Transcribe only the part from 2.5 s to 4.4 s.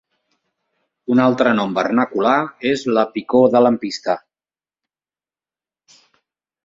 és la picor de lampista.